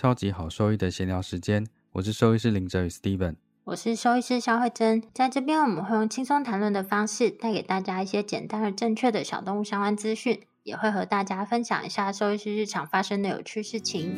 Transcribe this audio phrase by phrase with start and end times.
[0.00, 1.66] 超级好兽医的闲聊时间。
[1.92, 5.02] 我是兽医师林哲宇 Steven，我是兽医师肖慧珍。
[5.12, 14.16] 在这边，我们会用轻松谈论的方式，带给大家一些简单而正确的小动物相关资讯，也会和大家分享一下兽医师日常发生的有趣事情。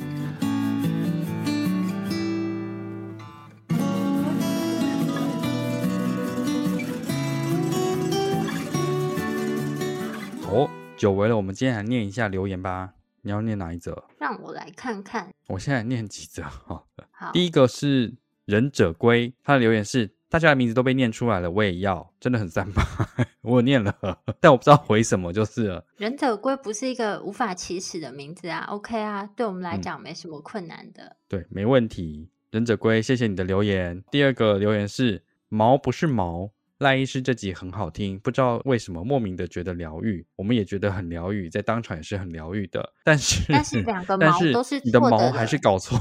[10.49, 12.91] 哦，久违了，我们今天来念一下留言吧。
[13.23, 14.05] 你要念哪一则？
[14.19, 15.33] 让我来看看。
[15.47, 16.85] 我现在念几则哈。
[17.11, 18.13] 好，第一个是
[18.45, 22.85] 忍者龟，他的留言是：大家的名字都被念出来了，我也要，真的很赞吧？
[23.43, 23.95] 我有念了，
[24.41, 25.87] 但我不知道回什么，就是了。
[25.97, 31.05] 忍者龟不是一个无法启齿的名字啊，OK 啊，对我们来讲没什么困难的。
[31.05, 32.29] 嗯、对，没问题。
[32.51, 34.03] 忍者龟，谢谢你的留言。
[34.11, 36.51] 第二个留言是：毛不是毛。
[36.83, 42.93] 赖医师这集很好听，不知道为什么莫名的觉得疗愈，我们也觉得很疗愈，在当场也是很疗愈的。
[43.05, 45.97] 但是但是两个毛都是你的毛还是搞错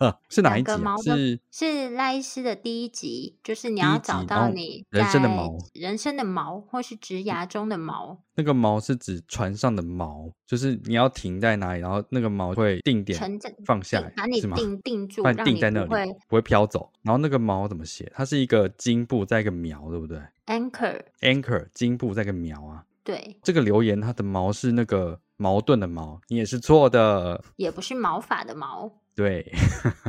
[0.00, 0.72] 了，是哪一集？
[1.04, 8.23] 是是赖医师的第一集，就是你要找到你人生的毛，人生的毛，或是植牙中的毛。
[8.34, 13.18] 那个毛是指船上的锚，就是你要停在哪里，然后那个锚会定点
[13.64, 16.90] 放下来，把你定定 住，把你定在那里，不会飘走。
[17.02, 18.10] 然后那个锚怎么写？
[18.14, 22.84] 它是一个金部再一个苗，对不对？Anchor Anchor 金部再一个苗啊。
[23.04, 29.52] 对，这个留言它的锚是那个矛盾的矛，你也是错的，也不是毛发的毛，对，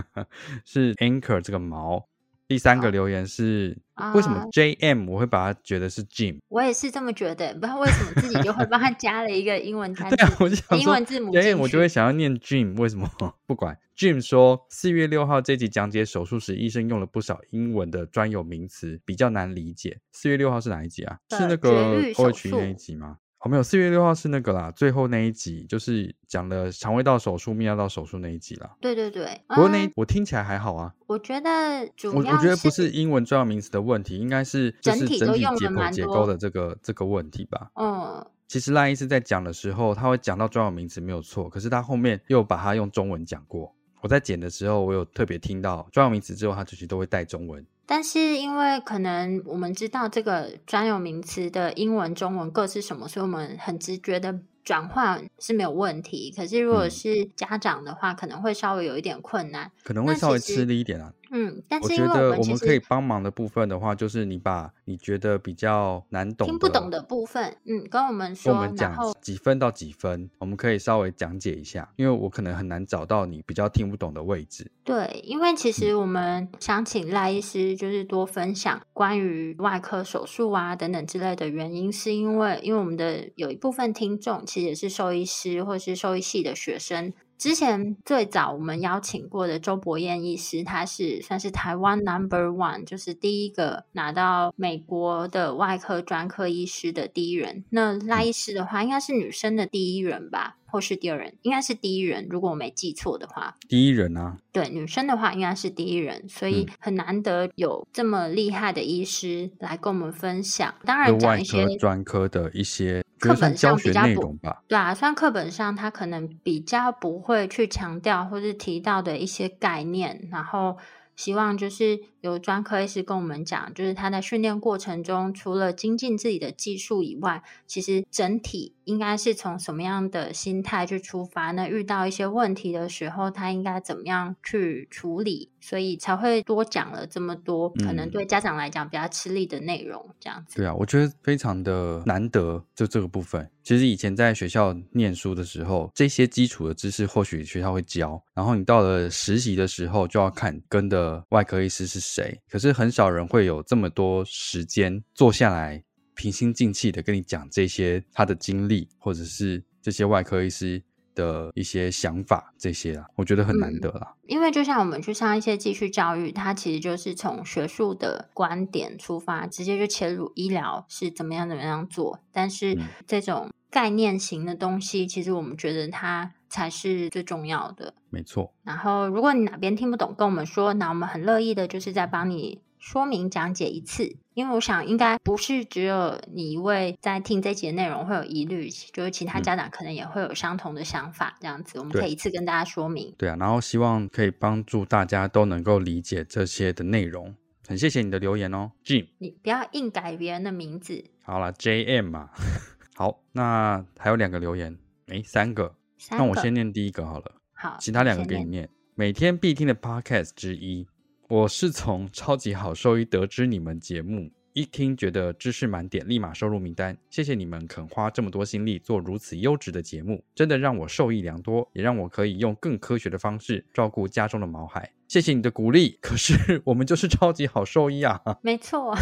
[0.65, 2.07] 是 Anchor 这个毛。
[2.47, 6.37] 第三个留言是、啊、为什么 J M 我会把它觉得是 Jim？
[6.47, 13.09] 我也是这么觉得，不知道为什么自己就会帮他加了一个英文 单词，对啊，我就想英文字母，J M 我就会想要念 Jim，为什么？
[13.47, 19.99] 不管 Jim 说四月六号这集讲解手术时，医生用了不少英文的专有名词，比较难理解。
[20.11, 21.17] 四月六号是哪一集啊？
[21.31, 21.71] 是那个
[22.17, 23.17] O H 那一集吗？
[23.45, 28.75] 哦，没有，四月六号是那个啦，最后那一集就是讲了肠胃道手术、泌尿道手术那一集啦。
[28.81, 30.91] 对对对，不过那、嗯、我听起来还好啊。
[31.05, 37.69] 我觉得主要我我觉得不是英文专有名词的问题，应该是就是整体解剖结构的这个这个问题吧。
[37.75, 43.71] 嗯，其实赖医师在讲的时候，他会讲到专有名词没有错，可是他后面又把它用中文讲过。
[44.01, 47.63] 我在剪的时候，我有特别听到专有名词之后，他其实都会带中文。
[47.85, 56.33] 但是因为可能我们知道这个专有名词的英文、中文各是什么，所以我们很直觉的转换是没有问题。
[56.35, 61.13] 可是如果是家长的话，嗯、可能会稍微有一点困难，可能会稍微吃力一点啊。
[61.37, 74.71] 嗯，但是我觉得我们可以帮忙的部分的话，就是你把你觉得比较难懂、听不懂的部分，嗯，跟我们说，跟我们讲几分到几分，我们可以稍微讲解一下，因为我可能很难找到你比较听不懂的位置。
[74.85, 87.11] 对，因为其实我们想请赖医师就是多分享关于外科手术啊等等之类的原因，是因为因为我们的有一部分听众其实也是兽医师或是兽医系的学生。
[87.37, 97.63] 之前最早我们邀请过的周伯彦医师，他是算是台湾 Number One，就是第一个拿到美国的外科专科医师的第一人。
[97.69, 101.35] 那赖医师的话，应该是女生的第一人吧，或是第二人？
[101.43, 103.55] 应该是第一人，如果我没记错的话。
[103.67, 104.37] 第一人啊？
[104.51, 110.73] 对，女生的话应该是第一人，所以很难得有这么厉害的医师来跟我们分享。
[110.85, 113.04] 当然，讲一些专科的一些。
[113.27, 114.37] 课本上比较不，
[114.67, 120.77] 对啊，算课本上他可能比较不会去强调或是提到的一些概念，然后
[121.15, 128.73] 希望就是有专科医师跟我们讲，就是他在训练过程中，除了精进自己的技术以外，其实整体。
[128.85, 131.67] 应该是从什么样的心态去出发呢？
[131.67, 135.49] 遇到一些问题的时候，他应该怎么样去处理？
[135.59, 140.57] 所以才会多讲了这么多，可能对家长来讲比较吃力的内容，这样子。
[140.57, 143.49] 对啊，我觉得非常的难得，就这个部分。
[143.63, 155.83] 其实以前在学校念书的时候，这些基础的知识或许学校会教，然后你到了实习的时候就要看跟的的外科医师是谁，可是很少人会有这么多时间坐下来，
[156.15, 160.81] 平心静气的跟你讲这些他的经历，或者是这些外科医师
[161.13, 164.15] 的一些想法，这些啊，我觉得很难得啦。
[164.21, 172.21] 嗯，因为就像我们去上一些继续教育，它其实就是从学术的观点出发，直接就切入医疗是怎么样怎么样做。
[172.31, 176.34] 但是这种概念型的东西，其实我们觉得它。
[176.49, 178.53] 才是最重要的，没错。
[178.63, 184.15] 然后，如果你哪边听不懂，跟我们说，那我们很乐意的，就是再帮你说明讲解一次。
[184.33, 191.37] 因为我想，应该不是只有你一位在听这节内容会有疑虑，就是其他家长可能也会有相同的想法。
[191.39, 193.13] 这样子，我们可以一次跟大家说明。
[193.17, 197.33] 对啊，然后希望可以帮助大家都能够理解这些的内容。
[197.67, 199.07] 很谢谢你的留言哦，Jim。
[199.17, 201.03] 你不要硬改别人的名字。
[201.23, 202.29] 好了，JM 嘛。
[202.93, 204.77] 好，那还有两个留言，
[205.07, 205.75] 诶，三个。
[206.11, 208.51] 那我先念第一个好了，好，其他两个给你念。
[208.51, 210.87] 念每天必听的 podcast 之一，
[211.27, 216.97] 我是从超级好兽医得知你们节目，一听觉得知识满点，立马收入名单。
[217.09, 224.89] 谢谢你们肯花这么多心力做如此优质的节目，真的让我受益良多，也让我可以用更科学的方式照顾家中的毛孩。
[225.09, 228.17] 谢谢你的鼓励，可是我们就是超级好兽医啊！
[228.41, 228.95] 没错，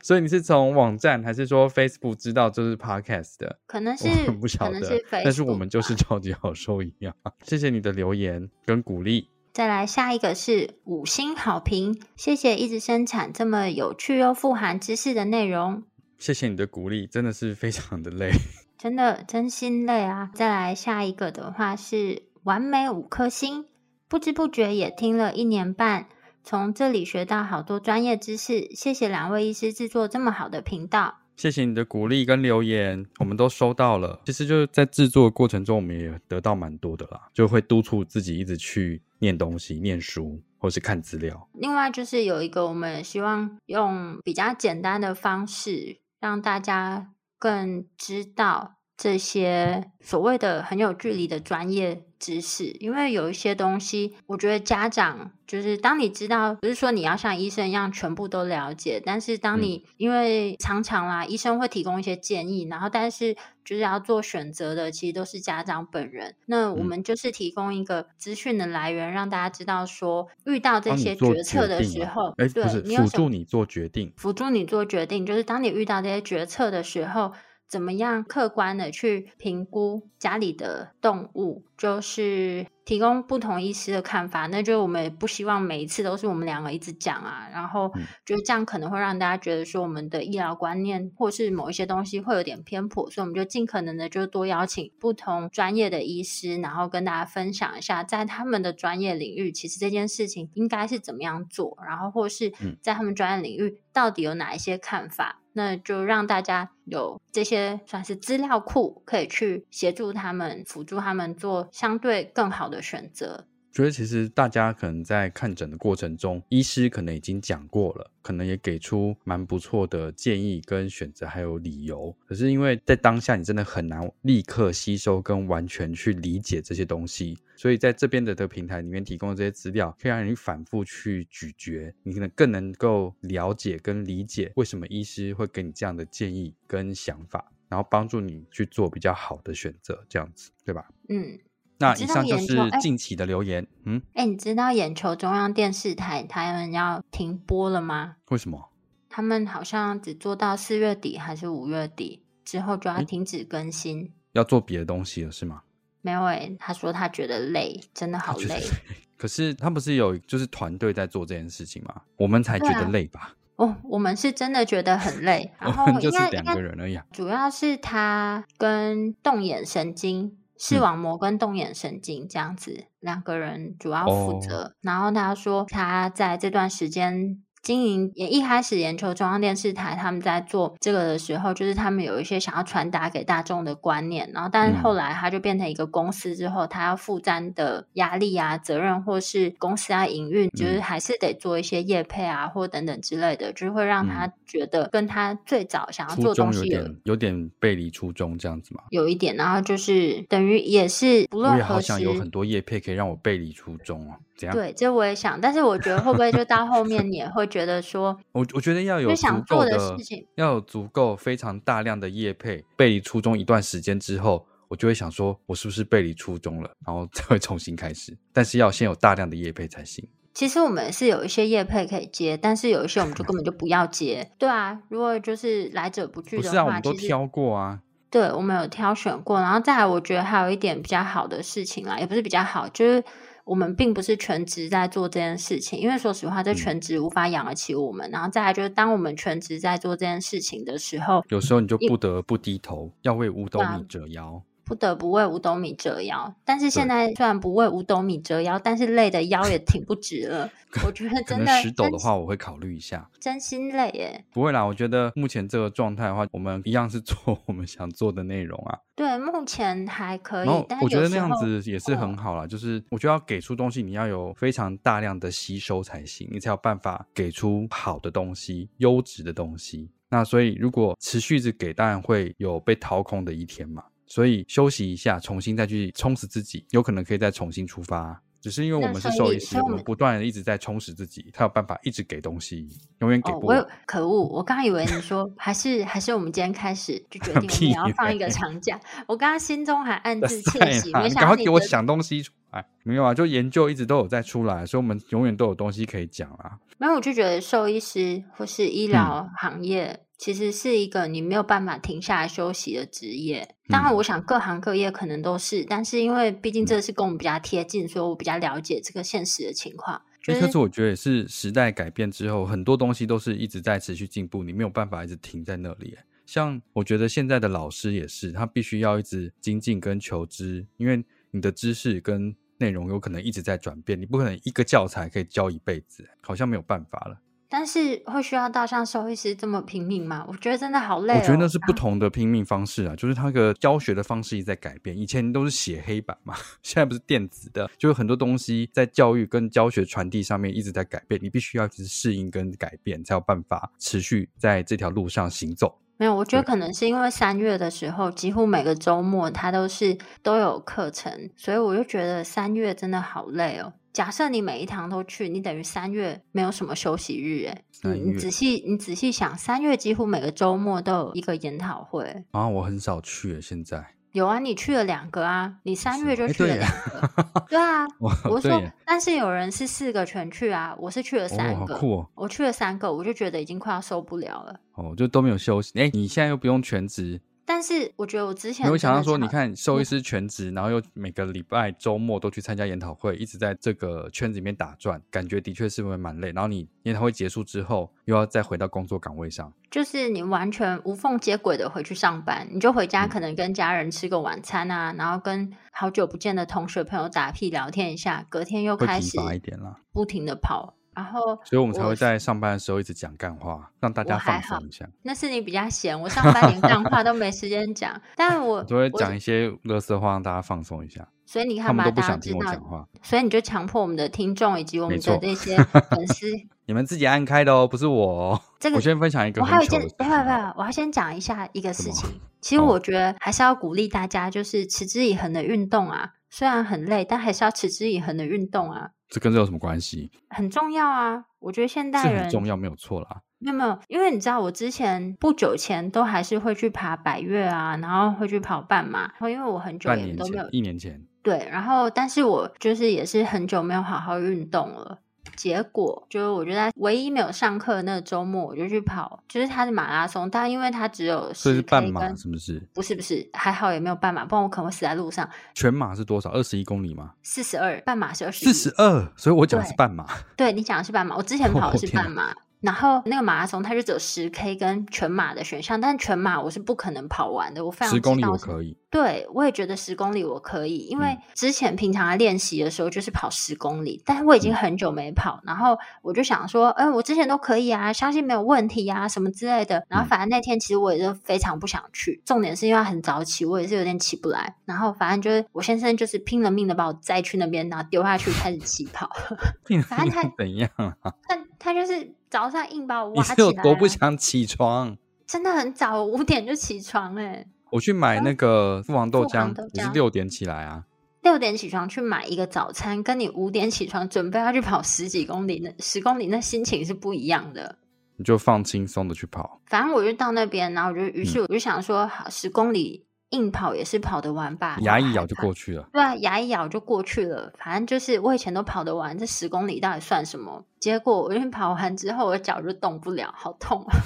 [0.00, 3.58] 所以你是从网站还是说 Facebook 知道这是 Podcast 的？
[3.66, 6.94] 可能是，我不晓得，是但是我们就是超级好兽医
[7.24, 7.32] 啊！
[7.42, 9.26] 谢谢你的留言跟鼓励。
[9.52, 15.82] 再来下一个是五星好评，谢谢一直生产这么有趣又富含知识的内容。
[16.18, 18.30] 谢谢你的鼓励，真的是非常的累，
[18.78, 20.30] 真的真心累啊！
[20.34, 23.66] 再来下一个的话是完美五颗星。
[24.08, 26.08] 不知不觉也听了一年半，
[26.42, 28.74] 从这里学到好多专业知识。
[28.74, 31.18] 谢谢两位医师制作这么好的频道。
[31.38, 34.20] 谢谢你的鼓励跟留言，我们都收到了。
[34.26, 41.48] 其实就是在制作的过程中，我们也得到蛮多的啦，就会督促自己一直去念东西、念书或是看资料。
[41.54, 52.04] 另外就是有一个，我们希望用比较简单的方式，让大家更知道这些所谓的很有距离的专业。
[52.20, 66.34] 知识，因为有一些东西，我觉得家长就是当你知道，不是说你要像医生一样全部都了解，但是当你、嗯、因为常常啦，医生会提供一些建议，然后但是就是要做选择的，其实都是家长本人。
[66.46, 77.32] 那我们就是提供一个资讯的来源，嗯、让大家知道说，遇到这些决策的时候，哎，不是辅助你做决定，辅助你做决定，就是当你遇到这些决策的时候。
[77.68, 84.46] 怎么样客观的去评估家里的动物，就是提供不同医师的看法。
[84.46, 87.92] 那就我们也不希望每一次都是我们两个一直讲啊，然后
[88.24, 102.50] 觉得这样可能会让大家觉得说我们的医疗观念或是某一些东西会有点偏颇，所以我们就尽可能的就多邀请不同专业的医师，然后跟大家分享一下在他们的专业领域，其实这件事情应该是怎么样做，然后或是
[102.80, 105.42] 在他们专业领域到底有哪一些看法。
[105.52, 113.47] 那就让大家有这些算是资料库，可以去协助他们、辅助他们做相对更好的选择。
[113.72, 122.14] 觉得其实大家可能在看诊的过程中，医师可能已经讲过了，可能也给出蛮不错的建议跟选择，还有理由。
[122.26, 140.88] 可是因为在当下，你真的很难立刻吸收跟完全去理解这些东西，所以在这边的的平台里面提供的这些资料，可以让你反复去咀嚼，你可能更能够了解跟理解为什么医师会给你这样的建议跟想法，然后帮助你去做比较好的选择，这样子，对吧？
[141.08, 141.38] 嗯。
[141.78, 143.66] 那以上就是近期的留言。
[143.84, 148.16] 嗯，哎，你知道眼球中央电视台他们要停播了吗？
[148.30, 148.70] 为什么？
[149.08, 155.62] 他们好像只做到四月底还是五月底之后就要停止更新，要做别的东西了是吗？
[156.02, 158.62] 没有哎，他说他觉得累，真的好累。
[159.16, 162.02] 可是他不是有就是团队在做这件事情吗？
[162.16, 163.34] 我们才觉得累吧？
[163.56, 165.50] 哦，我们是真的觉得很累。
[165.58, 167.04] 然后就是两个人而已啊。
[167.12, 170.37] 主要是他跟动眼神经。
[170.58, 174.62] 视网膜跟动眼神经这样子，两个人主要负责。
[174.62, 174.72] Oh.
[174.82, 177.42] 然后他说，他在这段时间。
[177.62, 204.18] 经营也一开始，研究中央电视台他们在做这个的时候，就是他们有一些想要传达给大众的观念，然后但是后来他就变成一个公司之后，他要负担的压力啊、责任，或是公司啊营运，就是还是得做一些业配啊，或等等之类的，就是会让他觉得跟他最早想要做东西有有点，有点背离初衷这样子嘛，有一点，然后就是等于也是不论何时，我也好想有很多业配可以让我背离初衷啊。
[204.38, 220.08] 对，这我也想，但是我觉得会不会就到后面你也会觉得说， 我我觉得要有足够的，的事情，要有足够非常大量的业配背离初衷一段时间之后，我就会想说，我是不是背离初衷了，然后再会重新开始，但是要先有大量的业配才行。
[220.34, 224.30] 其实我们是有一些业配可以接，但是有一些我们就根本就不要接。
[224.38, 227.80] 对啊，如果就是来者不拒的话，不是啊，我们都挑过啊。
[228.08, 233.02] 对，我们有挑选过，然后再来，我觉得还有一点比较好的事情啦，也不是比较好，就是
[233.48, 238.06] 我们并不是全职在做这件事情，因为说实话，这全职无法养得起我们。
[238.08, 244.42] 嗯、然后再来，就是当我们全职在做这件事情的时候，有时候你就不得不低头，要为五斗米折腰。
[244.68, 250.50] 不得不为五斗米折腰，但是现在虽然不为五斗米折腰，但是累的腰也挺不直了。
[250.84, 253.08] 我觉得真的十斗的话，我会考虑一下。
[253.18, 254.22] 真心累耶。
[254.30, 258.78] 不会啦，我觉得目前这个状态的话，我们一样是做 我们想做的内容啊。
[258.94, 260.48] 对，目前还可以。
[260.68, 269.90] 但我觉得那样子也是很好啦，就是我觉得要给出东西，你要有非常大量的吸收才行，你才有办法给出好的东西、优质的东西。
[270.10, 273.84] 那所以如果持续着给，当然会有被掏空的一天嘛。
[274.08, 278.20] 所以休息一下，重新再去充实自己，有可能可以再重新出发。
[278.40, 282.68] 只是因为我们是兽医师，我们不断的一直在充实自己，他有办法一直给东西，
[283.00, 283.58] 永远给不完。
[283.58, 284.28] 哦、我可恶！
[284.28, 288.80] 我刚刚以为你说 还是还是我们今天开始就决 定我们要放一个长假。
[289.08, 292.64] 我刚刚心中还暗自窃喜，没想到赶快给我想东西出来。
[292.84, 296.56] 没有啊，就研究一直都有在出来，所以我们永远都有东西可以讲啊。
[296.78, 299.86] 没有，我就觉得兽医师或是医疗行业。
[299.86, 303.54] 嗯其实是一个你没有办法停下来休息的职业。
[303.68, 310.02] 当然，我想各行各业可能都是，嗯、但是因为毕竟这是跟我们比较贴近，嗯、所以我比较了解这个现实的情况。
[310.20, 315.96] 就是、可是我觉得也是时代改变之后，很多东西都是一直在持续进步，你没有办法一直停在那里。
[316.26, 327.18] 像我觉得现在的老师也是，他必须要一直精进跟求知，因为你的知识跟内容有可能一直在转变，你不可能一个教材可以教一辈子，好像没有办法了。
[327.50, 330.24] 但是会需要到像兽医师这么拼命吗？
[330.28, 331.18] 我觉得真的好累哦。
[331.20, 334.96] 我觉得那是不同的拼命方式啊，就是他个教学的方式一直在改变。
[334.96, 345.78] 以前都是写黑板嘛， 现在不是电子的，就是很多东西在教育跟教学传递上面一直在改变，你必须要一直适应跟改变，才有办法持续在这条路上行走。
[345.98, 353.72] 没有，我觉得可能是因为三月的时候，几乎每个周末他都是都有课程，所以我就觉得三月真的好累哦。
[353.92, 357.64] 假设你每一堂都去，你等于三月没有什么休息日哎。
[357.82, 362.24] 你你仔细你仔细想，三月几乎每个周末都有一个研讨会。
[362.30, 367.44] 啊，我很少去，现在有啊，你去了两个啊，你三月就去了两个。
[367.48, 371.76] 对啊，我说，但是有人是四个全去啊，我是去了三个。
[371.76, 374.60] 酷哦，我去了三个，我就觉得已经快要受不了了。
[374.74, 375.78] 哦，就都没有休息。
[375.78, 377.20] 哎，你现在又不用全职。
[377.50, 386.30] 但是我觉得我之前没有想到说，你看兽医师全职，然后又每个礼拜周末都去参加研讨会，一直在这个圈子里面打转，感觉的确是会蛮累。
[386.32, 400.74] 然后你研讨会结束之后，又要再回到工作岗位上，就是你完全无缝接轨的回去上班，你就回家可能跟家人吃个晚餐啊，嗯、然后跟好久不见的同学朋友打屁聊天一下，隔天又开始一点啦不停的跑。
[400.98, 404.84] 然后，所以我们才会在上班的时候一直讲干话，让大家放松一下。
[405.02, 407.94] 那是你比较闲，我上班连干话都没时间讲。
[408.16, 411.06] 但我 就会讲一些乐色话，让大家放松一下。
[411.24, 415.56] 所以你看，嘛，大家不想听我讲话，所以你就强迫我们的听众以及我们的这些
[415.88, 416.26] 粉丝，
[416.66, 418.40] 你们自己按开的哦，不是我哦。
[418.58, 422.10] 这个我先分享一个，我还有一件，不不要，我要先讲一下一个事情。
[422.40, 426.14] 其实我觉得还是要鼓励大家，就是持之以恒的运动啊。
[426.30, 428.90] 虽然很累，但还是要持之以恒的运动啊。
[429.08, 430.10] 这跟这有什么关系？
[430.30, 431.24] 很重要啊！
[431.38, 433.22] 我觉得现代人很重要，没有错啦。
[433.38, 439.00] 没有没有，因为你知道，我之前不久前都还是会去爬百越啊，然后会去跑半马。
[439.00, 441.00] 然后因为我很久也都没有，一年前。
[441.22, 444.98] 对，然后但是我就是也是很久没有好好运动了。
[445.38, 450.28] 结果就是，我觉得唯一没有上课的那个周末，我就去跑，就是他的马拉松。
[450.28, 452.60] 但因为他只有是半马，是不是？
[452.74, 455.28] 不是不是，还好也没有半马，不然我可能会死在路上。
[455.54, 456.28] 全马是多少？
[456.30, 457.12] 二十一公里吗？
[457.22, 458.44] 四十二，半马是二十。
[458.44, 460.04] 四十二，所以我讲的是半马。
[460.36, 462.34] 对，对你讲的是半马，我之前跑的是半马。
[462.60, 467.64] 然后那个马拉松，它就只有十 K 跟全马的选项，但是全马我是不可能跑完的。
[467.64, 479.84] 我非常十公里我可以，对我也觉得十公里我可以，因为之前平常练习的时候就是跑十公里，但是我已经很久没跑，然后我就想说，嗯，我之前都可以啊，相信没有问题啊，什么之类的。
[479.88, 484.56] 然后反正那天其实我也就非常不想去，重点是因为很早起，我也是有点起不来。
[484.64, 489.08] 然后反正就是我先生就是拼了命的把我载去那边，然后丢下去开始起跑。
[489.88, 491.12] 反正他怎样啊？
[491.28, 492.17] 他他就是。
[492.30, 494.96] 早上硬把我挖起来，你是有多不想起床？
[495.26, 497.46] 真的很早，五点就起床哎、欸！
[497.70, 500.84] 我去买那个富皇豆浆，也是六点起来啊。
[501.22, 507.76] 六点起床去买一个早餐，跟你五点起床准备要去跑十几公里，那十公里那心情是不一样的。
[508.16, 509.60] 你就放轻松的去跑。
[509.66, 514.78] 反正我就到那边，然后我就于是我就想说，好，十公里硬跑也是跑得完吧？
[514.80, 515.88] 牙一咬就过去了。
[515.92, 517.52] 对啊，牙一咬就过去了。
[517.58, 520.64] 反正就是我以前都跑得完，这十公里到底算什么？
[520.80, 523.96] 结果我因 为跑完之后，我脚就动不了，好痛啊！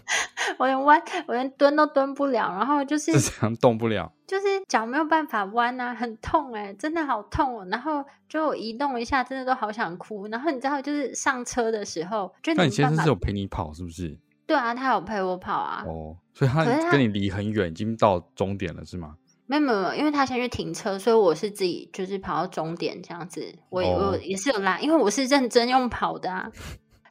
[0.58, 7.66] 我连弯，我连蹲都蹲不了，然后就是 这样动不了，就是脚没有办法弯啊，很痛哎、欸，真的好痛哦。
[7.70, 10.26] 然后就我移动一下，真的都好想哭。
[10.28, 14.18] 然后你知道，就是上车的时候，就那你先生是有陪你跑是不是？
[14.50, 15.84] 对啊，他有陪我跑啊。
[15.86, 19.14] 哦，所以他跟你离很远，已经到终点了是吗？
[19.46, 23.54] 没有没有，因为他先去停车，所以我是自己就是跑到终点这样子。
[23.68, 26.50] 我、哦、我也是有拉，因为我是认真用跑的啊。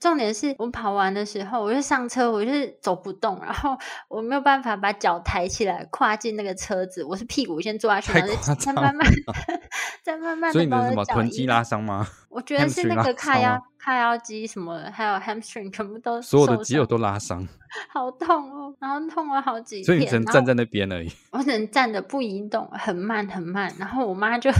[0.01, 3.77] 重点是我跑完的时候，我就上车，我就是走不动，然后
[4.10, 9.05] 我没有办法把脚抬起来跨进那个车子，我是屁股先坐下去，然后 再慢慢
[10.03, 10.51] 再慢慢。
[10.51, 12.05] 所以你的什么臀肌拉伤吗？
[12.29, 17.48] 我觉得是那个卡腰髂腰肌什么，还有 hamstring 全部都所有的肌肉都拉伤，
[17.91, 19.86] 好痛哦，然后痛了好几天。
[19.86, 21.12] 所以你只能站在那边而已。
[21.31, 23.74] 我只能站着不移动，很慢很慢。
[23.79, 24.51] 然后我妈就，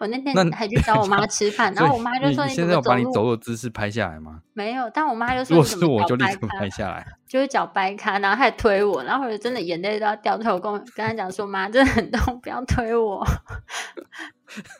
[0.00, 10.52] 我那天还去找我妈吃饭， 然后我妈就说：“你现在要把你走路的姿势拍下来吗？” 没有，但我妈就说：“如果是我就立刻拍下来。”就是脚掰开，然后她还推我，然后真的眼泪都要掉出来。
[10.52, 13.22] 我跟我跟她讲说：“妈，真的很痛，不要推我。”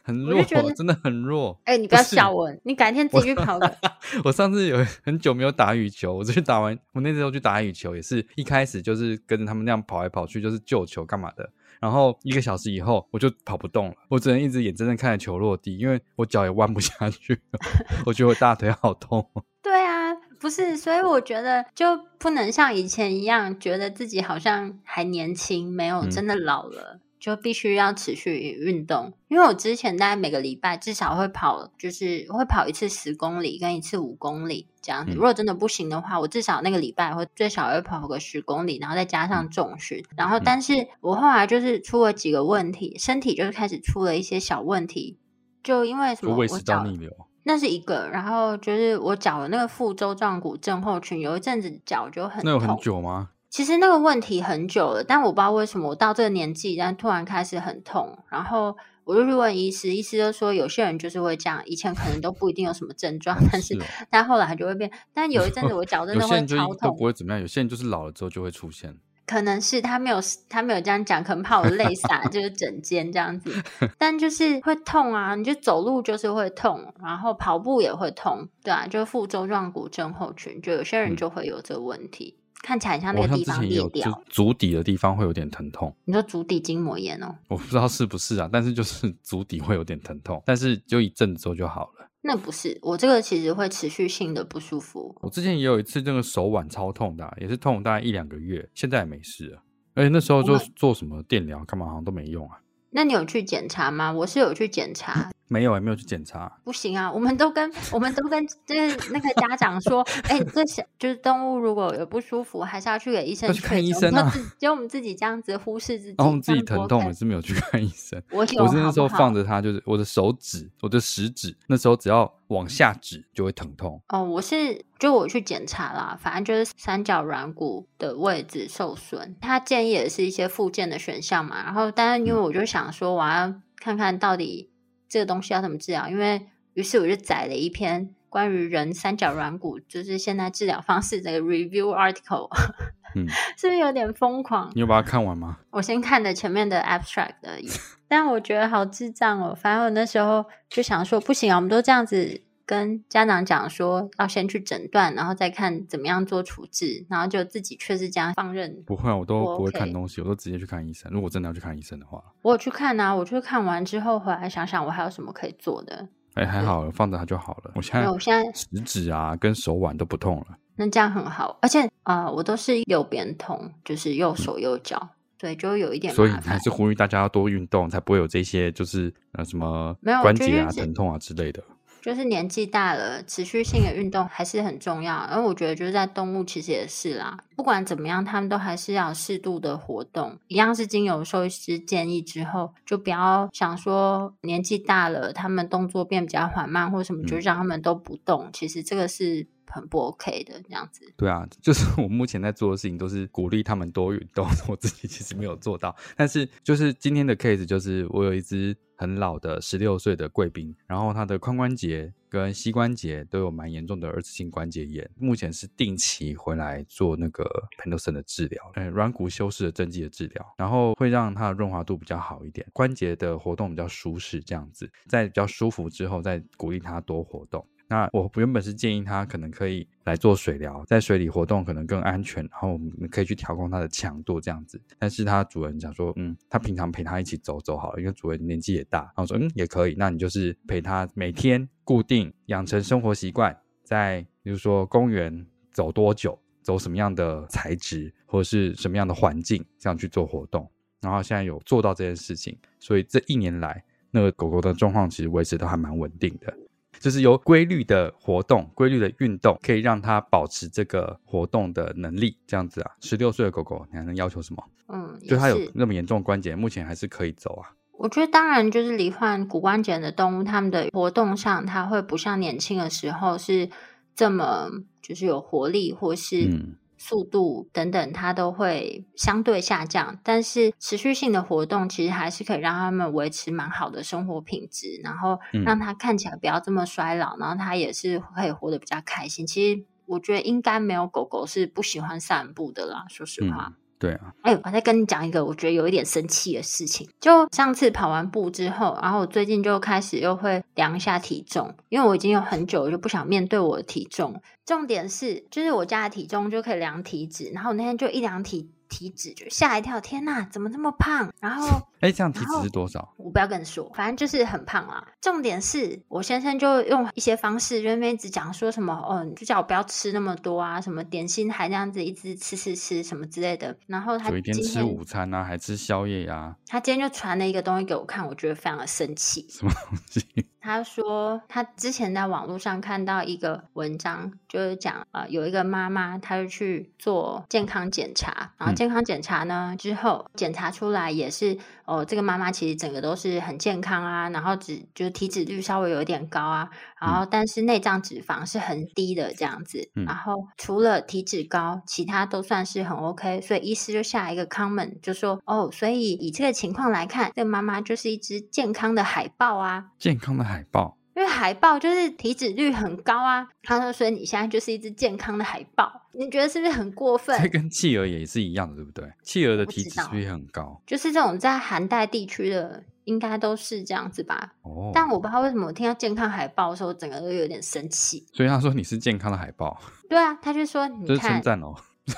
[0.03, 1.61] 很弱，真的很弱。
[1.65, 3.79] 哎、欸，你不要笑我，你改天自己去跑的。
[4.25, 11.51] 我上次有很久没有打羽球，我就去打完，我那时候去打羽球，也是一开始就是跟着他们那样跑来跑去，就是救球干嘛的。
[11.81, 17.41] 然后一个小时以后，我就跑不动了，我只能一直眼睁睁看着球落地，因为我脚也弯不下去。
[18.05, 19.25] 我觉得我大腿好痛。
[19.63, 26.95] 对啊，不是，所以我觉得就不能像以前一样，觉得自己好像还年轻，没有真的老了。
[26.95, 35.13] 嗯就必须要持续运动，因为我之前大概每个礼拜至少会跑，就是会跑一次十公里跟一次五公里这样子。
[35.15, 40.05] 如果真的不行的话，我至少那个礼拜会最少会跑个十公里，然后再加上重训。
[40.17, 45.19] 然后，但是我后来就是出了几个问题，身体就是开始出了一些小问题，
[45.63, 46.37] 就因为什么？
[46.37, 47.11] 胃食道逆流，
[47.43, 48.09] 那是一个。
[48.13, 52.43] 然后就是我脚的那个副舟状骨症候群，有一阵子脚就很痛。
[52.45, 53.31] 那有很久吗？
[53.51, 58.19] 其实那个问题很久了，但我不知道为什么我到这个年纪，但突然开始很痛。
[58.29, 63.75] 然后我就去问医师，医师就说有些人就是会这样，以前可能都不一定有什么症状， 但是，
[64.11, 64.91] 但后来就会变。
[65.15, 67.41] 但有一阵子我脚 真的会超痛，不会怎么样。
[67.41, 68.95] 有些人就是老了之后就会出现，
[69.27, 70.19] 可能是他没有
[70.51, 73.51] 他没有这样讲，可能怕我累傻就是整间这样子。
[73.97, 82.35] 但就是会痛啊，你就走路就是会痛，然后跑步也会痛，对啊，就副舟状骨症候群，就有些人就会有这个问题。
[82.37, 85.95] 嗯看起来像那个地方裂掉，就足底的地方会有点疼痛。
[86.05, 87.35] 你说足底筋膜炎哦？
[87.49, 92.09] 我不知道是不是啊，但是就是 足底会有点疼痛，但是就一阵子之后就好了。
[92.21, 95.15] 那不是，我这个其实会持续性的不舒服。
[95.21, 99.63] 我之前也有一次，这个手腕超痛的，也是痛大概一两个月，现在也没事了。
[99.95, 102.59] 而且那时候就做什么电疗干嘛好像都没用啊。
[102.91, 104.13] 那你有去检查吗？
[104.13, 105.31] 我是有去检查。
[105.49, 106.51] 没有，也没有去检查。
[106.63, 114.33] 不行啊，我们都跟我们都跟就是那个家长说， 哎、欸，这小就是动物如果有不舒服，还是要去给医生去看医生啊。
[114.59, 118.23] 就我们自己这样子忽视自己，然后我们自己疼痛我是没有去看医生。
[118.31, 124.01] 我有我是那时候放着它，就是我的手指，我的食指，那时候只要往下指就会疼痛。
[124.09, 131.63] 哦，我是就我去检查啦，反正就是三角软骨的位置受损，他建议也是一些复健的选项嘛。
[131.65, 134.71] 然后，但是因为我就想说，我要看看到底。
[135.09, 136.09] 这个东西要怎么治疗？
[136.09, 142.49] 因为于是我就载了一篇关于人三角软骨，就是现在治疗方式这个 review article，
[143.17, 144.71] 嗯，是不是有点疯狂？
[144.75, 145.59] 你有把它看完吗？
[145.71, 147.69] 我先看的前面的 abstract 而已，
[148.07, 149.55] 但我觉得好智障哦。
[149.55, 152.43] 反正我那时候就想说，不行啊，我们都这样子。
[152.69, 158.83] 跟家长讲说要先去诊断，然后再看怎么样做处置，然后就自己却是这样放任。
[158.85, 161.11] 不会啊，我都不会看东西，我都直接去看医生。
[161.11, 166.07] 如果真的要去看医生的话，我有去看啊，我去看完之后回来想想，我还有什么可以做的。
[166.35, 167.73] 哎，还好，放着它就好了。
[167.75, 170.59] 我现在，我现在食指啊跟手腕都不痛了。
[170.77, 176.15] 那这样很好，而且啊、呃，我都是右边痛，就是右手右脚，嗯、对，就有一点。
[176.15, 181.65] 所以还是呼吁大家要多运动，才不会有这些就是呃什么关节啊疼痛啊之类的。
[182.09, 185.15] 就是年纪大了，持续性的运动还是很重要。
[185.15, 190.35] 而我觉得就是在动物其实也是啦，不管怎么样，他们都还是要适度的活动。
[190.47, 198.45] 一样是经由兽医师建议之后，就不要想说年纪大了，他们动作变比较缓慢或什么，就让他们都不动。
[198.47, 201.05] 嗯、其实这个是很不 OK 的这样子。
[201.17, 205.95] 对啊，就是 我目前在做的事情都是鼓励他们多运动， 我自己其实没有做到。
[206.17, 217.45] 但是就是今天的 case 就是我有一只很老的十六岁的贵宾，然后他的髋关节跟膝关节都有蛮严重的二次性关节炎，目前是定期回来做那个
[217.79, 227.65] Pentosan 的治疗，呃，软骨修饰的针剂的治疗，然后会让它的润滑度比较好一点，关节的活动比较舒适，这样子，在比较舒服之后再鼓励他多活动。
[227.91, 234.79] 那我原本是建议他可能可以来做水疗，在水里活动可能更安全，然后我们可以去调控它的强度这样子。
[234.99, 250.71] 但是他主人讲说，嗯，他平常陪他一起走走好了，因为主人年纪也大，然后说，嗯，也可以，那你就是陪他每天固定养成生活习惯，在比如说公园走多久，走什么样的材质或者是什么样的环境，这样去做活动。
[251.01, 256.53] 然后现在有做到这件事情，所以这一年来那个狗狗的状况其实维持都还蛮稳定的。
[257.01, 262.37] 就是有规律的活动、规律的运动，可以让它保持这个活动的能力。
[262.47, 264.65] 这样子啊，十六岁的狗狗，你还能要求什么？
[264.89, 267.71] 嗯，就它有那么严重的关节，目前还是可以走啊。
[267.93, 273.69] 我觉得当然，就是罹患骨关节的动物，它们的活动上，它会不像年轻的时候是
[274.15, 274.69] 这么
[275.03, 276.77] 就是有活力，或是嗯。
[276.99, 289.47] 速度等等，它都会相对下降，但是持续性的活动其实还是可以让他们维持蛮好的生活品质，然后让它看起来不要这么衰老，嗯、然后它也是可以活得比较开心。
[289.47, 293.69] 其实我觉得应该没有狗狗是不喜欢散步的啦，说实话。
[293.71, 297.09] 嗯对啊，哎，我再跟你讲一个我觉得有一点生气的事情。
[297.21, 304.41] 就上次跑完步之后，然后我最近就开始又会量一下体重，因为我已经有很久就不想面对我的体重。
[304.65, 308.71] 重点是，就是我家的体重就可以量体脂，然后我那天就一量体。
[308.89, 311.33] 体脂就吓一跳，天哪，怎么这么胖？
[311.41, 313.15] 然后， 哎，这样体脂是多少？
[313.17, 315.07] 我不要跟你说，反正就是很胖啊。
[315.21, 323.77] 重点是我先生就用一些方式，就一直讲说什么，哦，你就叫我不要吃那么多啊，什么点心还这样子一直吃吃吃什么之类的。
[323.87, 326.57] 然后他有一天吃午餐啊，还吃宵夜呀、啊。
[326.67, 329.47] 他今天就传了一个东西给我看，我觉得非常的生气。
[329.51, 330.25] 什么东西？
[330.61, 346.69] 他说他之前在网络上看到一个文章，就是讲啊、呃，有一个妈妈，她就去做健康检查，然后健康检查呢之后检查出来也是哦，这个妈妈其实整个都是很健康啊，然后只就是体脂率稍微有一点高啊，
[347.01, 360.98] 然后但是内脏脂肪是很低的这样子，然后除了体脂高，其他都算是很 OK，所以医师就下一个 comment 就说哦，所以以这个情况来看，这个妈妈就是一只健康的海豹啊，健康的海豹。
[361.19, 367.37] 因为海豹就是体脂率很高啊，他说，所以你现在就是一只健康的海豹，你觉得是不是很过分？
[367.43, 369.13] 这跟企鹅也是一样的，对不对？
[369.25, 374.53] 企鹅的体脂率很高，就是这种在寒带地区的，应该都是这样子吧？
[374.63, 378.25] 哦，但我不知道为什么我听到健康海豹的时候，整个都有点生气。
[378.33, 379.77] 所以他说你是健康的海豹，
[380.09, 381.75] 对啊，他就说 你看，就是称赞哦。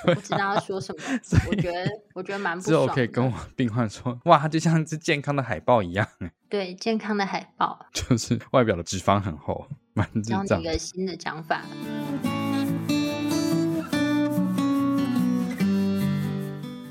[0.07, 1.03] 我不知道要说什么，
[1.51, 2.87] 我觉得我觉得蛮不爽的。
[2.87, 6.07] 之后可以跟我病患说，哇，它就像一只健康的海豹一样。
[6.49, 10.47] 对，健康的海豹，就是外表的脂肪很厚，蛮智障。
[10.47, 11.63] 教你一个新的讲法。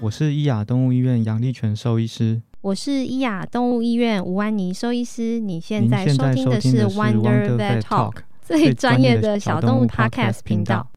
[0.01, 5.39] 我是伊雅动物医院杨立全兽医师，我是伊雅动物医院吴安妮兽医师。
[5.39, 10.89] 你现在收听的是 Wonder Vet Talk 最专业的小动物 Podcast 频道。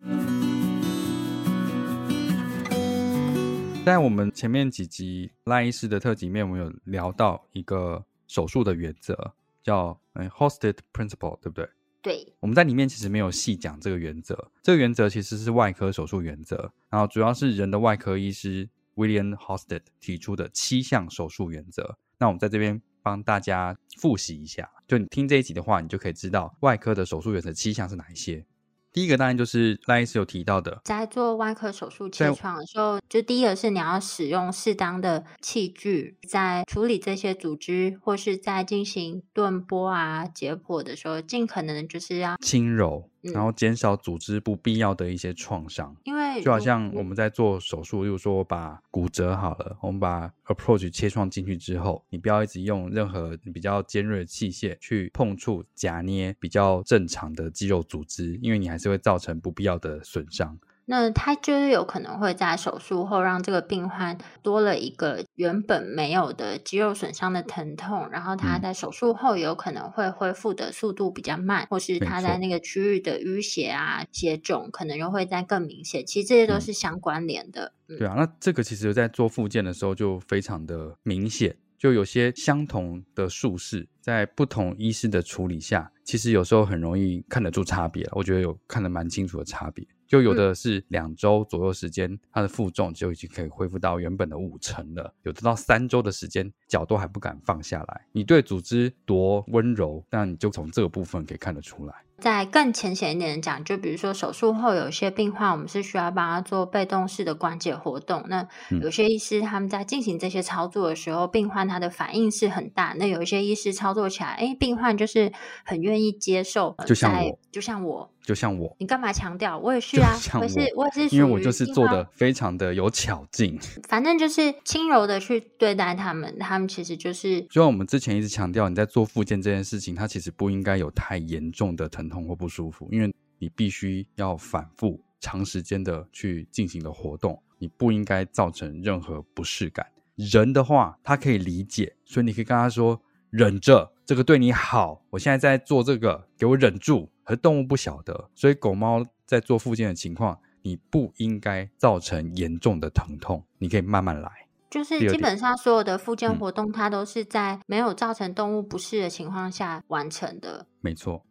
[3.85, 11.69] 在我们前面几集赖医师的特辑里面，我们有聊到一个手术的原则，叫 Hosted Principle，对不对？
[12.01, 12.33] 对。
[12.39, 21.99] 我们在里面其实没有细讲这个原则，这个原则其实是外科手术原则，然后主要是人的外科医师 William Hosted 提出的七项手术原则。
[22.19, 28.47] 那我们在这边帮大家复习一下，就你听这一集的话，你就可以知道外科的手术原则七项是哪一些。
[28.93, 43.09] 第一个当然就是赖医师有提到的，在做外科手术切创的时候，就第一个是你要使用适当的器具，在处理这些组织或是在进行钝波啊、解剖的时候，尽可能的就是要轻柔。
[43.23, 60.59] 然后减少组织不必要的一些创伤，因为就好像我们在做手术，例如说我把骨折好了，我们把 approach 切创进去之后，你不要一直用任何比较尖锐的器械去碰触、夹捏比较正常的肌肉组织，因为你还是会造成不必要的损伤。
[60.85, 76.05] 那它就是有可能会在手术后让这个病患多了一个原本没有的肌肉损伤的疼痛，然后他在手术后有可能会恢复的速度比较慢，或是他在那个区域的淤血啊、血肿可能又会再更明显。
[76.05, 77.73] 其实这些都是相关联的。
[77.87, 81.57] 对啊，那这个其实在做复健的时候就非常的明显。
[81.79, 88.09] 就有些相同的术式，在不同医师的处理下，其实有时候很容易看得出差别。
[88.13, 89.85] 我觉得有看得蛮清楚的差别。
[90.13, 98.07] 就有的是两周左右时间，他的负重就已经可以恢复到原本的五成了；有的到三周的时间，脚都还不敢放下来。
[98.13, 101.95] 你对组织多温柔，那你就从这个部分可以看得出来。
[102.23, 108.25] 再更浅显一点的讲，就比如说手术后有一些病患，我们是需要帮他做被动式的关节活动。
[108.29, 108.47] 那
[108.81, 112.95] 有些医师他们在进行这些操作的时候，嗯、病患他的反应是很大。
[112.97, 115.33] 那有一些医师操作起来，哎，病患就是
[115.65, 116.77] 很愿意接受。
[116.87, 118.77] 就像我，就像我，就像我。
[118.79, 119.59] 你干嘛强调？
[119.59, 123.59] 我也是啊， 我，我是我也是，因为我就是做的非常的有巧劲。
[123.89, 127.41] 反正就是轻柔的去对待他们，他们其实就是。
[127.43, 139.87] 就像我们之前一直强调，你在做复健这件事情，它其实不应该有太严重的疼痛或不舒服，因为你必须要反复长时间的去进行的活动，你不应该造成任何不适感。
[140.17, 145.03] 人的话，他可以理解，所以你可以跟他说：“忍着，这个对你好。
[145.11, 154.29] 我现在在做这个，给我忍住。”和动物不晓得，所以狗猫在做附件的情况，你不应该造成严重的疼痛，你可以慢慢来。
[154.69, 160.67] 就是基本上所有的附件活动，它都是在没有造成动物不适的情况下完成的。
[160.81, 161.25] 没错。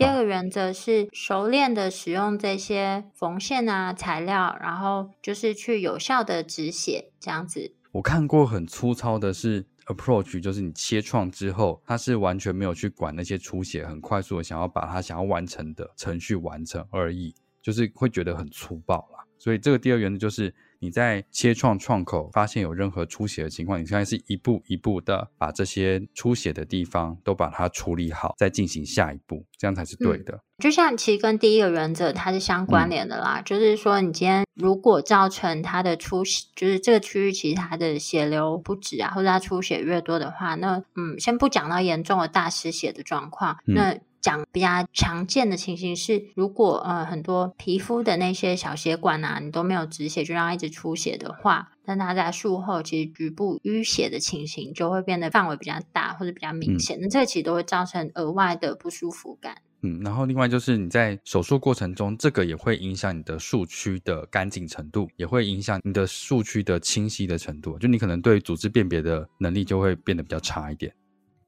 [0.00, 7.74] 第二个原则是熟练的使用这些缝线啊材料，然后就是去有效的止血，这样子。
[7.92, 19.26] 我看过很粗糙的是 approach，就是你切创之后，它是完全没有去管那些出血，很快速的想要把它想要完成的程序完成而已，就是会觉得很粗暴啦。
[19.36, 20.54] 所以这个第二原则就是。
[20.80, 30.34] 你在切创创口发现有任何出血的情况，你现在是一步一步的把这些出血的地方都把它处理好，再进行下一步，这样才是对的。
[30.34, 43.98] 嗯，就像其实跟第一个原则它是相关联的啦，嗯，就是说你今天如果造成它的出血，就是这个区域其实它的血流不止啊，或者它出血越多的话，那嗯，先不讲到严重的大失血的状况，嗯，那。
[44.20, 59.56] 讲比较常见的情形是，如果呃很多皮肤的那些小血管啊，你都没有止血，就让它一直出血的话，那它在术后其实局部淤血的情形就会变得范围比较大或者比较明显，嗯、那这其实都会造成额外的不舒服感。
[59.82, 70.92] 嗯，然后另外就是你在手术过程中，这个也会影响你的术区的干净程度，也会影响你的术区的清晰的程度，就你可能对组织辨别的能力就会变得比较差一点。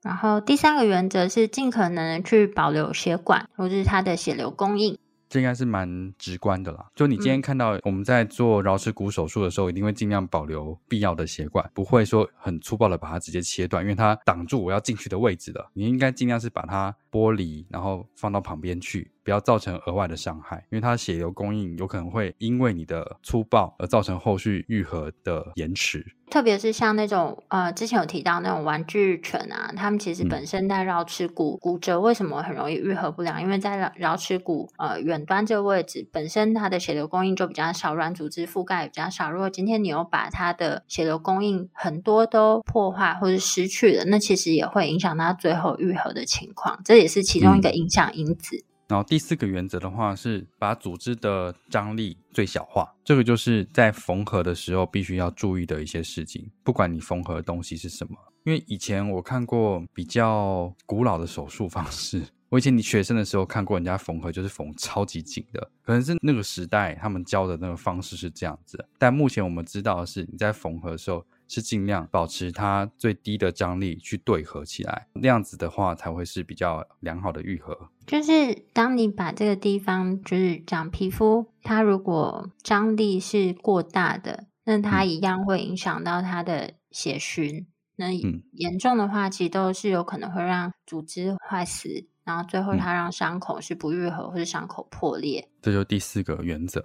[0.03, 6.87] 然后第三个原则是尽可能去保留血管或者是它的血流供应，这应该是蛮直观的啦。
[6.95, 15.71] 就你今天看到我们在做桡尺骨手术的时候，一定会尽量保留必要的血管，不会说很粗暴的把它直接切断，因为它挡住我要进去的位置了。
[15.73, 19.11] 你应该尽量是把它剥离，然后放到旁边去。
[19.25, 26.05] 不要造成额外的伤害，因为它的血流供应有可能会因为你的粗暴而造成后续愈合的延迟。
[26.31, 33.43] 特别是像那种呃，之前有提到那种玩具犬啊，它们其实本身在桡尺骨骨折，为什么很容易愈合不良？
[33.43, 39.31] 因为在橈橈尺骨呃远端这个位置，本身它的血流供应就比较少，软组织覆盖也比较少。
[39.31, 48.57] 如果今天你又把它的血流供应很多都破坏或者失去了，那其实也会影响它最后愈合的情况，这也是其中一个影响因子。
[48.57, 56.51] 嗯然后第四个原则的话是把组织的张力最小化，这个就是在缝合的时候必须要注意的一些事情。
[56.63, 68.87] 不管你缝合的东西是什么，因为以前我看过比较古老的手术方式， 我以前你学生的时候看过人家缝合，就是缝超级紧的，可能是那个时代他们教的那个方式是这样子。
[68.99, 71.25] 但目前我们知道的是，你在缝合的时候。
[71.49, 77.91] 是尽量保持它最低的张力去对合起来，那样子的话才会是比较良好的愈合。
[78.07, 87.59] 就是当你把这个地方，就是讲皮肤，它如果张力是过大的，那它一样会影响到它的血循。
[87.59, 88.13] 嗯、那
[88.53, 95.49] 严重的话，其实都是有可能会让组织坏死，然后最后它让伤口是不愈合或是伤口破裂。
[95.61, 96.83] 这就是第四个原则。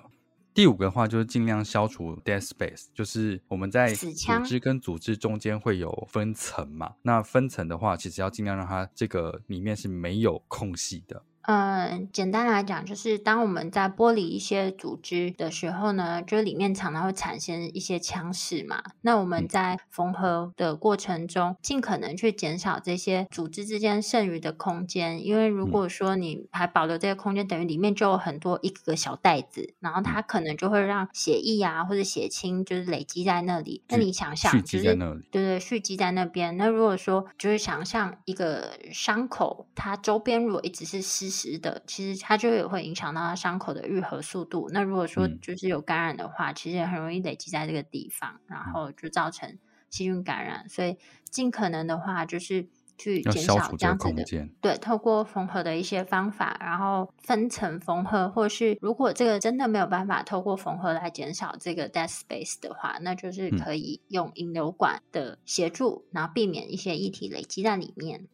[0.58, 6.96] 第五个的话就是尽量消除 dead space，就是我们在组织跟组织中间会有分层嘛。
[7.04, 11.22] 那分层的话，其实要尽量让它这个里面是没有空隙的。
[11.47, 18.83] 嗯，简单来讲，就是当我们在剥离一些组织的时候呢，就里面常常会产生一些腔室嘛。
[18.99, 33.81] 那我们在缝合的过程中，尽可能去减少这些组织之间剩余的空间，因为如果说你还保留这些空间，等于里面就有很多一个个小袋子，然后它可能就会让血液啊或者血清就是累积在那里。
[33.88, 34.93] 那你想想，就是
[35.31, 36.57] 对对，蓄积在那边。
[36.57, 41.37] 那如果说就是想象一个伤口，它周边如果一直是湿。
[41.38, 44.69] 实的，其实它就也会影响到它伤口的愈合速度。
[44.71, 49.58] 那如果说就是有感染的话，嗯、其实也很容易累积在这个地方，然后就造成
[49.89, 50.97] 细菌感染，所以
[51.30, 52.67] 尽可能的话就是。
[53.00, 54.23] 去减少这样子的，
[54.60, 68.26] 对，透过缝合的一些方法，然后分层缝合，或是如果这个真的没有办法透过缝合来减少这个 dead space 的话，那就是可以用引流管的协助，嗯、然后避免一些液体累积在里面。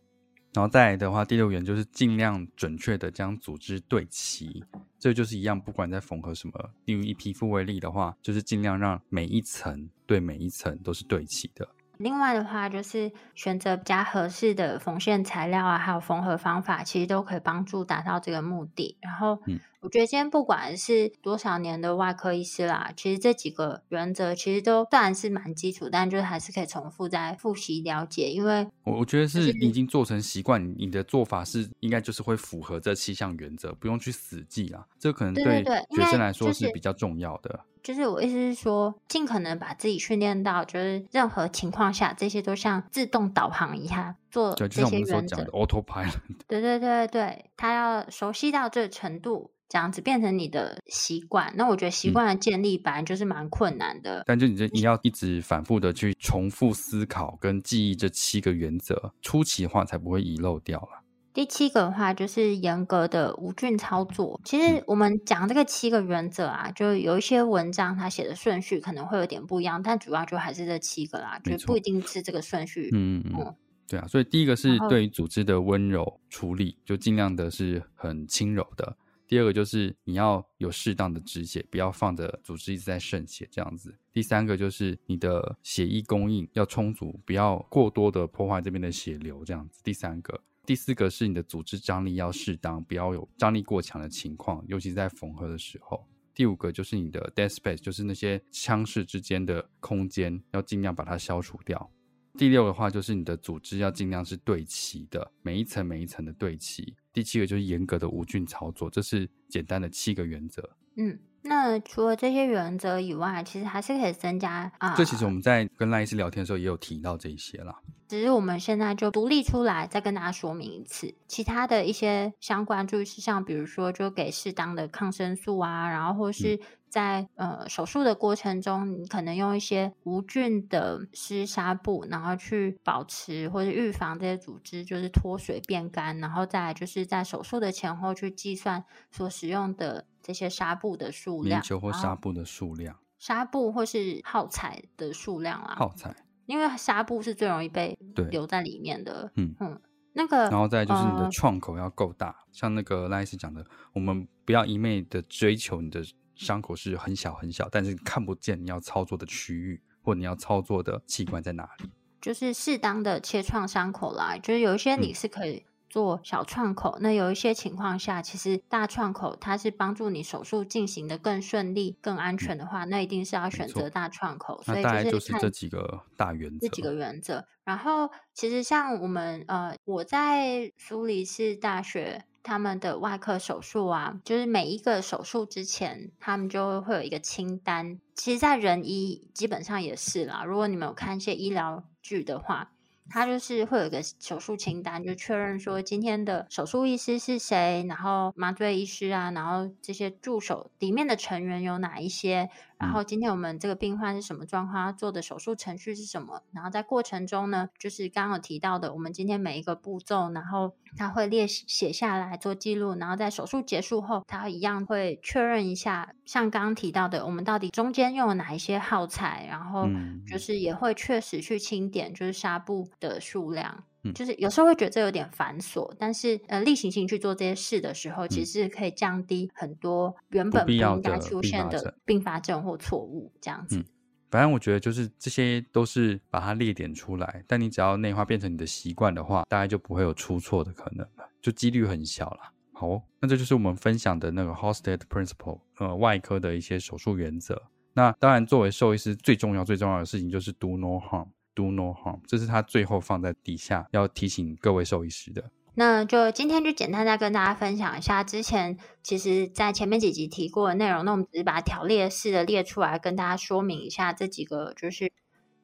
[0.54, 4.64] 然后再来的话，第六点就是尽量准确的将组织对齐，
[5.00, 11.68] 这就是一样，不管在缝合什么，例如以皮肤为例的话，就是尽量让每一层对每一层都是对齐的。
[11.98, 18.98] 另外的话，就是选择比较合适的缝线材料啊，还有缝合方法，其实都可以帮助达到这个目的。
[19.02, 19.40] 然后，
[19.80, 28.32] 我觉得今天不管是多少年的外科医师啦，其实这几个原则其实都虽然是蛮基础，但就是还是可以重复再复习了解。
[28.32, 34.86] 因为我我觉得是你已经做成习惯，你的做法是应该就是会符合这七项原则，不用去死记啊。
[34.98, 37.60] 这可能对学生来说是比较重要的。
[37.84, 45.12] 就是我意思是说，尽可能把自己训练到，就是任何情况下，这些都像自动导航一样做这些原则。
[45.12, 46.14] 就像我们所讲的 autopilot。
[46.48, 51.54] 对对对对，他要熟悉到这个程度，这样子变成你的习惯。
[51.58, 54.20] 那我觉得习惯的建立本来就是蛮困难的。
[54.20, 61.03] 嗯、但就你这，你要一直反复的去重复思考跟记忆这七个原则，初期的话才不会遗漏掉了。
[61.34, 64.40] 第七个的话就是严格的无菌操作。
[64.46, 72.90] 其实我们讲这个七个原则啊，就有一些文章它写的顺序可能会有点不一样，但主要就还是这七个啦，就不一定是这个顺序。
[72.94, 73.56] 嗯嗯嗯，
[73.88, 74.08] 对啊。
[74.08, 78.96] 所以第一个是对于组织的温柔处理，就尽量的是很轻柔的。
[79.28, 83.96] 第二个就是你要有适当的止血，不要放着组织一直在渗血这样子。
[84.12, 89.82] 第三个就是你的血液供应要充足，不要过多的破坏这边的血流这样子。
[89.84, 90.40] 第三个。
[90.66, 96.08] 第四个是你的组织张力要适当，不要有张力过强的情况，尤其是在缝合的时候。
[96.34, 101.92] 第五个就是你的 dead space，就是那些腔室之间的空间，要尽量把它消除掉。
[102.38, 106.96] 第六的话就是你的组织要尽量是对齐的，每一层每一层的对齐。
[107.12, 110.78] 第七个就是严格的无菌操作，这是简单的七个原则。
[110.96, 111.20] 嗯。
[111.44, 114.94] 那除了这些原则以外，其实还是可以增加啊。
[114.96, 117.80] 这其实我们在跟赖医师聊天的时候也有提到这一些啦。
[118.08, 140.06] 只是我们现在就独立出来再跟大家说明一次，其他的一些相关注意事项，比如说就给适当的抗生素啊，然后或是在、嗯、呃手术的过程中，你可能用一些无菌的湿纱布，然后去保持或者预防这些组织就是脱水变干，然后再来就是在手术的前后去计算所使用的。
[140.24, 147.98] 这些纱布的数量，棉球或纱布的数量，纱布或是耗材的数量啊，耗材，因为纱布是最容易被
[148.32, 149.30] 留在里面的。
[149.36, 149.80] 嗯嗯，
[150.14, 156.02] 那个，然后再就是你的创口要够大，呃、像那个赖医师讲的，我们不要一昧的追求你的
[156.36, 161.90] 伤口是很小很小，但是看不见你要操作的区域或你要操作的器官在哪里，
[162.22, 165.73] 就是适当的切创伤口啦，就是有一些你是可以、嗯。
[165.94, 174.60] 做小创口，那有一些情况下，其实大创口它是帮助你手术进行的更顺利、更安全的话，那一定是要选择大创口。
[174.64, 176.68] 所以大概就是这几个大原则。
[176.68, 177.46] 这几个原则。
[177.64, 188.00] 然后，其实像我们呃，我在苏黎世大学他们的外科手术啊，就是每一个手术之前，他们就会有一个清单。
[188.16, 190.44] 其实，在人医基本上也是啦。
[190.44, 192.72] 如果你们有看一些医疗剧的话。
[193.10, 202.50] 他就是会有一个手术清单，就确认说今天的手术医师是谁，然后麻醉医师啊，然后这些助手里面的成员有哪一些。
[202.84, 204.86] 然后今天我们这个病患是什么状况？
[204.86, 206.42] 他做的手术程序是什么？
[206.52, 212.96] 然后在过程中呢，就是刚刚有提到的，我们今天每一个步骤，然后他会列写下来做记录。
[212.96, 219.88] 然后在手术结束后，他一样会确认一下，像刚刚提到的，我们到底中间用了哪一些耗材，然后
[220.28, 223.84] 就是也会确实去清点，就是纱布的数量。
[224.12, 233.78] 就是有时候会觉得这有点繁琐，但是呃，例行性去做这些事的时候，其实是可以降低很多原本不应该出现的并发症或错误这样子。
[233.78, 233.86] 嗯，
[234.30, 242.40] 反正我觉得就是这些都是把它列点出来，但你只要内化变成你的习惯的话，大概就不会有出错的可能了，就几率很小了。
[242.74, 247.62] 好，那这就是我们分享的那个 Halsted Principle，呃，外科的一些手术原则。
[247.94, 251.28] 那当然，作为兽医师最重要最重要的事情就是 Do no harm。
[251.56, 255.52] Do no harm，这是他最后放在底下要提醒各位兽医师的。
[255.76, 265.12] 那就今天就简单再跟大家分享一下，之前其实在前面几集提过的内容，那我们只是把它条列式的列出来，跟大家说明一下这几个就是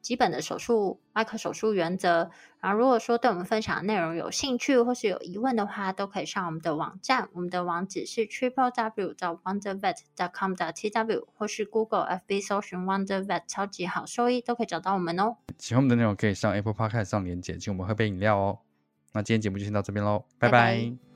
[0.02, 2.30] 基本的手术外科手术原则。
[2.60, 15.36] 然后，如果说对我们分享的内容有兴趣或是有疑问的话，都可以上我们的网站，我们的网址是 triple w 到 wondervet dot com 的 t w，或是 Google FB 搜寻 Wondervet 超级好兽医，都可以找到我们哦。
[15.58, 18.58] 喜欢我们的内容，可以上 Apple Podcast 上连接，请我们喝杯饮料哦。
[19.12, 20.50] 那今天节目就先到这边喽，拜拜。
[20.50, 21.09] 拜拜。